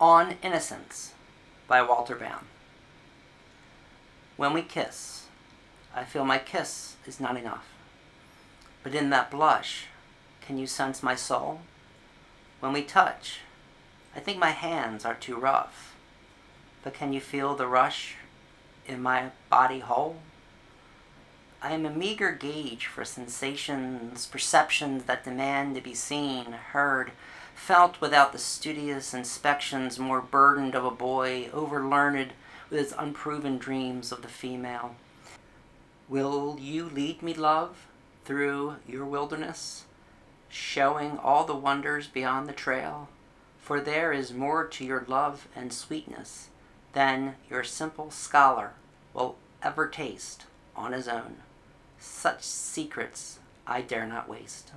On 0.00 0.36
Innocence 0.42 1.12
by 1.66 1.82
Walter 1.82 2.14
Bound. 2.14 2.46
When 4.36 4.52
we 4.52 4.62
kiss, 4.62 5.26
I 5.92 6.04
feel 6.04 6.24
my 6.24 6.38
kiss 6.38 6.94
is 7.04 7.18
not 7.18 7.36
enough. 7.36 7.66
But 8.84 8.94
in 8.94 9.10
that 9.10 9.28
blush, 9.28 9.86
can 10.40 10.56
you 10.56 10.68
sense 10.68 11.02
my 11.02 11.16
soul? 11.16 11.62
When 12.60 12.72
we 12.72 12.82
touch, 12.82 13.40
I 14.14 14.20
think 14.20 14.38
my 14.38 14.52
hands 14.52 15.04
are 15.04 15.16
too 15.16 15.34
rough. 15.34 15.96
But 16.84 16.94
can 16.94 17.12
you 17.12 17.20
feel 17.20 17.56
the 17.56 17.66
rush 17.66 18.14
in 18.86 19.02
my 19.02 19.30
body 19.50 19.80
whole? 19.80 20.18
I 21.60 21.72
am 21.72 21.84
a 21.84 21.90
meager 21.90 22.30
gauge 22.30 22.86
for 22.86 23.04
sensations, 23.04 24.26
perceptions 24.26 25.04
that 25.04 25.24
demand 25.24 25.74
to 25.74 25.80
be 25.80 25.94
seen, 25.94 26.52
heard, 26.52 27.10
felt 27.58 28.00
without 28.00 28.32
the 28.32 28.38
studious 28.38 29.12
inspections 29.12 29.98
more 29.98 30.22
burdened 30.22 30.74
of 30.74 30.84
a 30.84 30.90
boy, 30.90 31.50
overlearned 31.52 32.30
with 32.70 32.78
his 32.78 32.94
unproven 32.96 33.58
dreams 33.58 34.10
of 34.12 34.22
the 34.22 34.28
female. 34.28 34.94
Will 36.08 36.56
you 36.58 36.88
lead 36.88 37.20
me, 37.20 37.34
love, 37.34 37.86
through 38.24 38.76
your 38.86 39.04
wilderness, 39.04 39.84
showing 40.48 41.18
all 41.18 41.44
the 41.44 41.54
wonders 41.54 42.06
beyond 42.06 42.48
the 42.48 42.54
trail? 42.54 43.08
For 43.58 43.80
there 43.80 44.12
is 44.12 44.32
more 44.32 44.64
to 44.64 44.84
your 44.84 45.04
love 45.06 45.48
and 45.54 45.70
sweetness 45.72 46.48
than 46.94 47.34
your 47.50 47.64
simple 47.64 48.10
scholar 48.10 48.72
will 49.12 49.36
ever 49.62 49.88
taste 49.88 50.46
on 50.74 50.92
his 50.92 51.08
own. 51.08 51.38
Such 51.98 52.42
secrets 52.42 53.40
I 53.66 53.82
dare 53.82 54.06
not 54.06 54.28
waste. 54.28 54.72